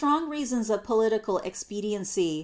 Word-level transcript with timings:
reasons 0.27 0.71
of 0.71 0.83
political 0.83 1.37
expediency. 1.45 2.33